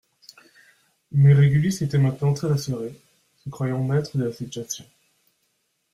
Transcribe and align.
Mais 1.11 1.31
Régulus 1.35 1.83
était 1.83 1.99
maintenant 1.99 2.33
très 2.33 2.51
assuré, 2.51 2.99
se 3.37 3.49
croyant 3.51 3.83
maître 3.83 4.17
de 4.17 4.23
la 4.23 4.33
situation. 4.33 4.83